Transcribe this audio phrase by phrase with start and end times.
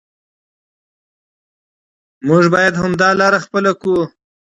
[2.27, 4.01] موږ باید همدا لاره خپله کړو.